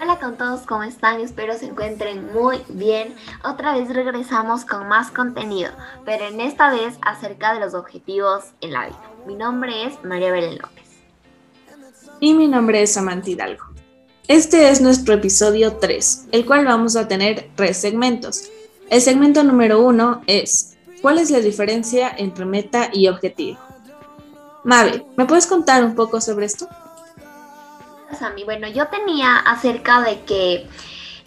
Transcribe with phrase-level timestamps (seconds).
[0.00, 1.20] Hola con todos, ¿cómo están?
[1.20, 3.14] Espero se encuentren muy bien.
[3.44, 5.70] Otra vez regresamos con más contenido,
[6.04, 9.00] pero en esta vez acerca de los objetivos en la vida.
[9.26, 10.84] Mi nombre es María Belén López.
[12.20, 13.64] Y mi nombre es Samantha Hidalgo.
[14.28, 18.44] Este es nuestro episodio 3, el cual vamos a tener tres segmentos.
[18.88, 23.58] El segmento número uno es ¿Cuál es la diferencia entre meta y objetivo?
[24.64, 26.68] Mabe, ¿me puedes contar un poco sobre esto?
[28.16, 30.68] Sammy, bueno, yo tenía acerca de que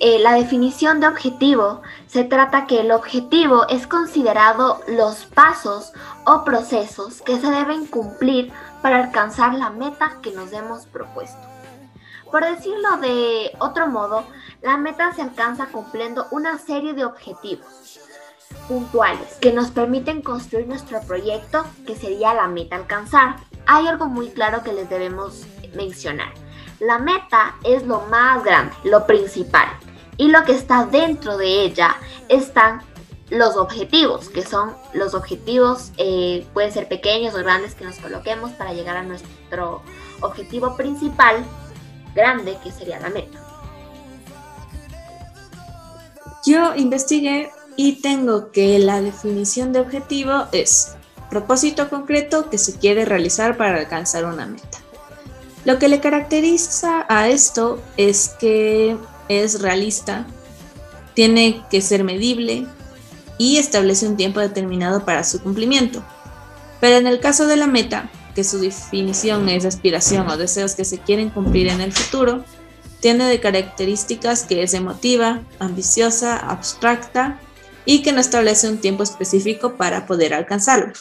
[0.00, 5.92] eh, la definición de objetivo se trata que el objetivo es considerado los pasos
[6.24, 11.38] o procesos que se deben cumplir para alcanzar la meta que nos hemos propuesto.
[12.30, 14.24] Por decirlo de otro modo,
[14.62, 17.98] la meta se alcanza cumpliendo una serie de objetivos
[18.68, 23.36] puntuales que nos permiten construir nuestro proyecto que sería la meta alcanzar.
[23.66, 26.32] Hay algo muy claro que les debemos mencionar.
[26.80, 29.68] La meta es lo más grande, lo principal.
[30.16, 31.96] Y lo que está dentro de ella
[32.28, 32.82] están
[33.30, 38.52] los objetivos, que son los objetivos, eh, pueden ser pequeños o grandes que nos coloquemos
[38.52, 39.82] para llegar a nuestro
[40.20, 41.44] objetivo principal,
[42.14, 43.38] grande, que sería la meta.
[46.46, 50.96] Yo investigué y tengo que la definición de objetivo es
[51.28, 54.77] propósito concreto que se quiere realizar para alcanzar una meta.
[55.68, 58.96] Lo que le caracteriza a esto es que
[59.28, 60.26] es realista,
[61.12, 62.66] tiene que ser medible
[63.36, 66.02] y establece un tiempo determinado para su cumplimiento.
[66.80, 70.86] Pero en el caso de la meta, que su definición es aspiración o deseos que
[70.86, 72.46] se quieren cumplir en el futuro,
[73.00, 77.40] tiene de características que es emotiva, ambiciosa, abstracta
[77.84, 80.94] y que no establece un tiempo específico para poder alcanzarlo.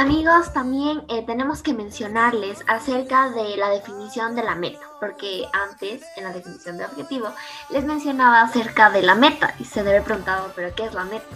[0.00, 6.00] Amigos, también eh, tenemos que mencionarles acerca de la definición de la meta, porque antes,
[6.16, 7.28] en la definición de objetivo,
[7.68, 11.26] les mencionaba acerca de la meta y se debe preguntado, ¿pero qué es la meta?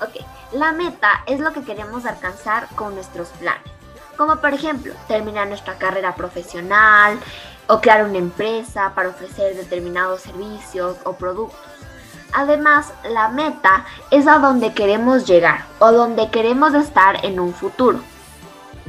[0.00, 3.62] Ok, la meta es lo que queremos alcanzar con nuestros planes,
[4.16, 7.20] como por ejemplo terminar nuestra carrera profesional
[7.68, 11.73] o crear una empresa para ofrecer determinados servicios o productos.
[12.34, 18.00] Además, la meta es a donde queremos llegar o donde queremos estar en un futuro.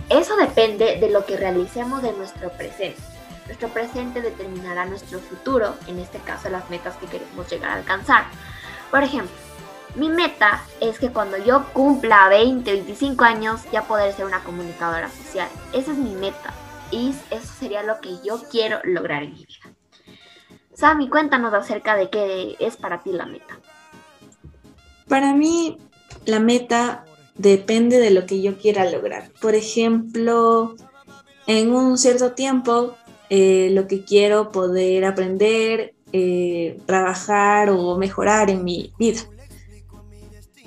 [0.09, 3.01] Eso depende de lo que realicemos en nuestro presente.
[3.45, 8.23] Nuestro presente determinará nuestro futuro, en este caso las metas que queremos llegar a alcanzar.
[8.89, 9.35] Por ejemplo,
[9.93, 15.09] mi meta es que cuando yo cumpla 20, 25 años ya poder ser una comunicadora
[15.09, 15.47] social.
[15.71, 16.51] Esa es mi meta
[16.89, 19.74] y eso sería lo que yo quiero lograr en mi vida.
[20.75, 23.59] Sammy, cuéntanos acerca de qué es para ti la meta.
[25.07, 25.77] Para mí,
[26.25, 27.05] la meta
[27.35, 29.31] depende de lo que yo quiera lograr.
[29.41, 30.75] Por ejemplo,
[31.47, 32.95] en un cierto tiempo,
[33.29, 39.21] eh, lo que quiero poder aprender, eh, trabajar o mejorar en mi vida.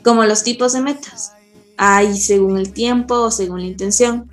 [0.02, 1.32] Como los tipos de metas.
[1.76, 4.30] Hay según el tiempo o según la intención.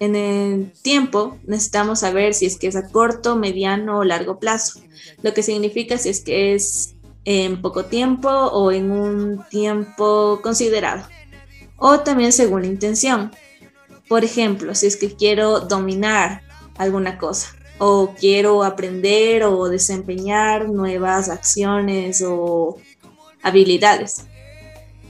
[0.00, 4.80] En el tiempo necesitamos saber si es que es a corto, mediano o largo plazo
[5.22, 6.94] lo que significa si es que es
[7.24, 11.06] en poco tiempo o en un tiempo considerado.
[11.76, 13.32] O también según la intención.
[14.08, 16.42] Por ejemplo, si es que quiero dominar
[16.76, 22.78] alguna cosa o quiero aprender o desempeñar nuevas acciones o
[23.42, 24.26] habilidades.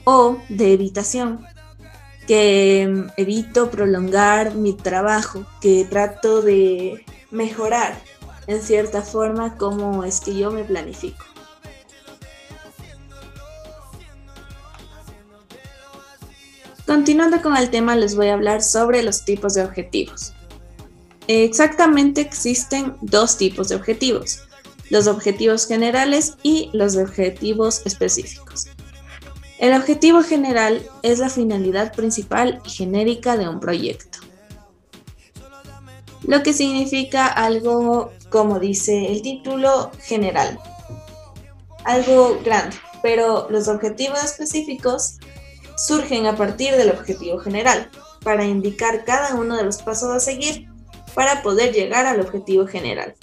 [0.04, 1.46] O de evitación,
[2.30, 8.00] que evito prolongar mi trabajo, que trato de mejorar
[8.46, 11.24] en cierta forma cómo es que yo me planifico.
[16.86, 20.32] Continuando con el tema, les voy a hablar sobre los tipos de objetivos.
[21.26, 24.42] Exactamente existen dos tipos de objetivos,
[24.88, 28.68] los objetivos generales y los objetivos específicos.
[29.60, 34.18] El objetivo general es la finalidad principal y genérica de un proyecto,
[36.26, 40.58] lo que significa algo como dice el título general.
[41.84, 45.18] Algo grande, pero los objetivos específicos
[45.76, 47.90] surgen a partir del objetivo general,
[48.24, 50.68] para indicar cada uno de los pasos a seguir
[51.14, 53.14] para poder llegar al objetivo general.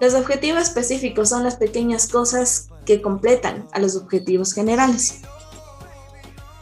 [0.00, 5.20] Los objetivos específicos son las pequeñas cosas que completan a los objetivos generales.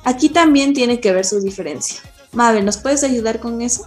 [0.04, 2.00] Aquí también tiene que ver su diferencia.
[2.32, 3.86] Mabel, ¿nos puedes ayudar con eso?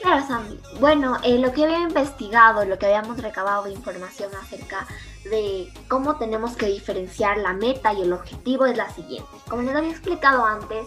[0.00, 0.60] Claro, Sammy.
[0.78, 4.86] Bueno, eh, lo que había investigado, lo que habíamos recabado de información acerca
[5.24, 9.28] de cómo tenemos que diferenciar la meta y el objetivo es la siguiente.
[9.48, 10.86] Como les había explicado antes,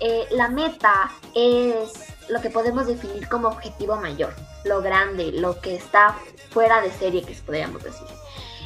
[0.00, 1.90] eh, la meta es
[2.28, 4.34] lo que podemos definir como objetivo mayor,
[4.64, 6.16] lo grande, lo que está
[6.50, 8.06] fuera de serie, que podríamos decir.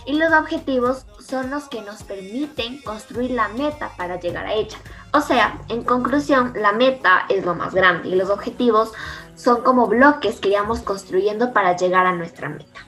[0.07, 4.77] Y los objetivos son los que nos permiten construir la meta para llegar a ella.
[5.13, 8.93] O sea, en conclusión, la meta es lo más grande y los objetivos
[9.35, 12.87] son como bloques que íbamos construyendo para llegar a nuestra meta.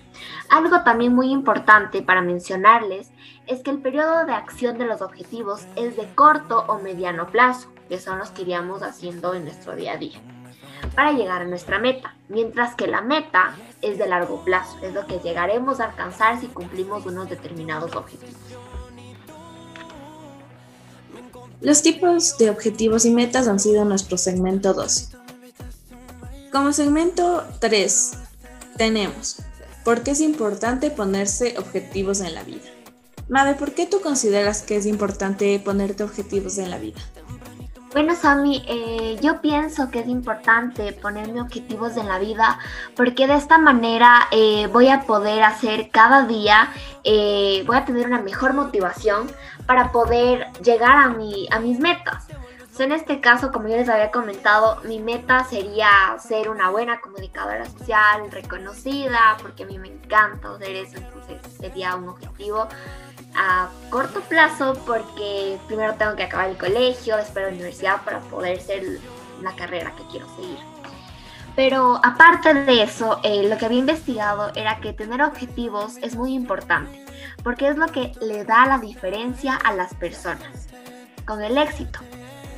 [0.50, 3.10] Algo también muy importante para mencionarles
[3.46, 7.68] es que el periodo de acción de los objetivos es de corto o mediano plazo,
[7.88, 10.20] que son los que iríamos haciendo en nuestro día a día,
[10.96, 15.06] para llegar a nuestra meta, mientras que la meta es de largo plazo, es lo
[15.06, 18.34] que llegaremos a alcanzar si cumplimos unos determinados objetivos.
[21.60, 25.10] Los tipos de objetivos y metas han sido nuestro segmento 2.
[26.50, 28.12] Como segmento 3
[28.76, 29.42] tenemos
[29.86, 32.68] ¿Por qué es importante ponerse objetivos en la vida?
[33.28, 37.00] Mabe, ¿por qué tú consideras que es importante ponerte objetivos en la vida?
[37.96, 42.58] Bueno, Sammy, eh, yo pienso que es importante ponerme objetivos en la vida
[42.94, 48.06] porque de esta manera eh, voy a poder hacer cada día, eh, voy a tener
[48.06, 49.30] una mejor motivación
[49.64, 52.26] para poder llegar a, mi, a mis metas.
[52.78, 55.88] En este caso, como ya les había comentado, mi meta sería
[56.18, 61.96] ser una buena comunicadora social, reconocida, porque a mí me encanta hacer eso, entonces sería
[61.96, 62.68] un objetivo
[63.36, 68.60] a corto plazo porque primero tengo que acabar el colegio, después la universidad para poder
[68.60, 68.82] ser
[69.42, 70.58] la carrera que quiero seguir.
[71.54, 76.34] Pero aparte de eso, eh, lo que había investigado era que tener objetivos es muy
[76.34, 77.04] importante,
[77.42, 80.68] porque es lo que le da la diferencia a las personas
[81.24, 82.00] con el éxito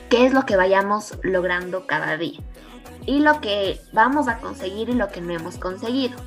[0.09, 2.41] qué es lo que vayamos logrando cada día
[3.07, 6.19] y lo que vamos a conseguir y lo que no hemos conseguido.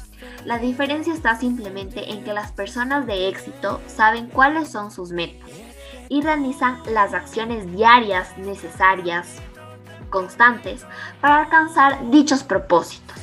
[0.45, 5.49] La diferencia está simplemente en que las personas de éxito saben cuáles son sus metas
[6.09, 9.27] y realizan las acciones diarias necesarias,
[10.09, 10.83] constantes,
[11.21, 13.17] para alcanzar dichos propósitos.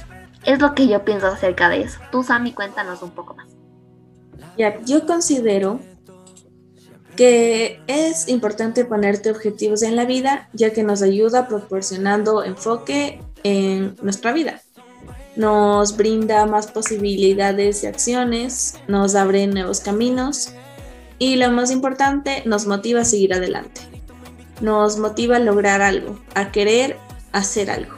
[0.44, 1.98] Es lo que yo pienso acerca de eso.
[2.12, 3.48] Tú, Sammy, cuéntanos un poco más.
[4.56, 5.80] Ya, yo considero
[7.16, 13.96] que es importante ponerte objetivos en la vida, ya que nos ayuda proporcionando enfoque en
[14.02, 14.62] nuestra vida.
[15.38, 20.52] Nos brinda más posibilidades y acciones, nos abre nuevos caminos
[21.20, 23.80] y lo más importante, nos motiva a seguir adelante.
[24.60, 26.96] Nos motiva a lograr algo, a querer
[27.30, 27.94] hacer algo.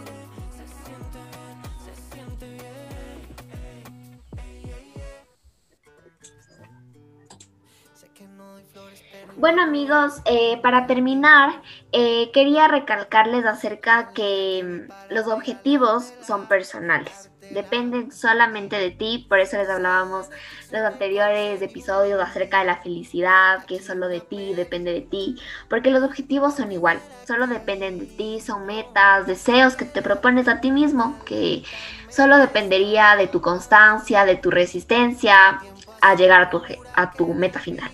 [9.38, 17.30] Bueno amigos, eh, para terminar, eh, quería recalcarles acerca que mm, los objetivos son personales,
[17.50, 20.28] dependen solamente de ti, por eso les hablábamos
[20.70, 25.36] los anteriores episodios acerca de la felicidad, que es solo de ti, depende de ti,
[25.68, 30.48] porque los objetivos son igual, solo dependen de ti, son metas, deseos que te propones
[30.48, 31.64] a ti mismo, que
[32.08, 35.60] solo dependería de tu constancia, de tu resistencia
[36.00, 36.62] a llegar a tu,
[36.94, 37.90] a tu meta final.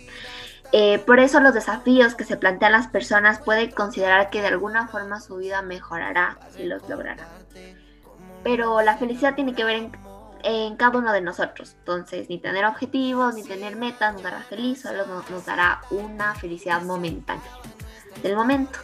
[0.72, 4.88] Eh, por eso los desafíos que se plantean las personas pueden considerar que de alguna
[4.88, 7.28] forma su vida mejorará si los logrará.
[8.42, 9.90] Pero la felicidad tiene que ver
[10.42, 11.74] en, cada uno de nosotros.
[11.78, 16.82] Entonces, ni tener objetivos, ni tener metas nos hará feliz, solo nos dará una felicidad
[16.82, 17.50] momentánea
[18.22, 18.78] del momento.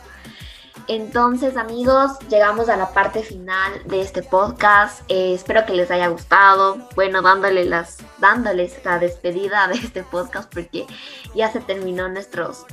[0.88, 5.02] Entonces amigos, llegamos a la parte final de este podcast.
[5.08, 6.88] Eh, espero que les haya gustado.
[6.96, 10.86] Bueno, dándole las, dándoles la despedida de este podcast porque
[11.34, 12.64] ya se terminó nuestros,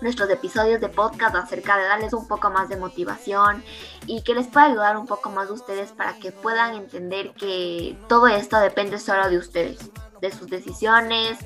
[0.00, 3.62] nuestros episodios de podcast acerca de darles un poco más de motivación
[4.06, 7.96] y que les pueda ayudar un poco más a ustedes para que puedan entender que
[8.08, 9.90] todo esto depende solo de ustedes
[10.20, 11.36] de sus decisiones,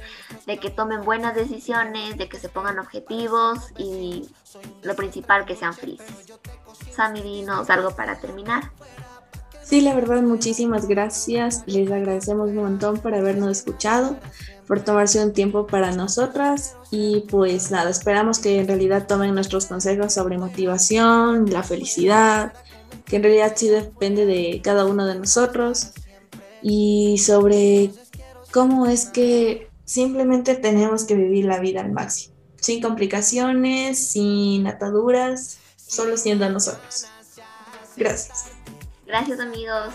[0.46, 4.30] de que tomen buenas decisiones, de que se pongan objetivos y
[4.82, 6.32] lo principal, que sean felices.
[6.92, 8.70] Sammy, dinos algo para terminar.
[9.68, 11.62] Sí, la verdad, muchísimas gracias.
[11.66, 14.16] Les agradecemos un montón por habernos escuchado,
[14.66, 19.66] por tomarse un tiempo para nosotras y pues nada, esperamos que en realidad tomen nuestros
[19.66, 22.54] consejos sobre motivación, la felicidad,
[23.04, 25.90] que en realidad sí depende de cada uno de nosotros
[26.62, 27.90] y sobre
[28.50, 35.58] cómo es que simplemente tenemos que vivir la vida al máximo, sin complicaciones, sin ataduras,
[35.76, 37.04] solo siendo nosotros.
[37.98, 38.57] Gracias.
[39.08, 39.94] Gracias amigos.